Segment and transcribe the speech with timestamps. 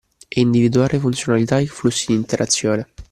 [0.27, 2.89] E individuare funzionalità e flussi di interazione